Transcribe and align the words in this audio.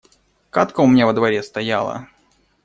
Кадка 0.49 0.79
у 0.79 0.87
меня 0.87 1.05
во 1.05 1.13
дворе 1.13 1.43
стояла 1.43 2.07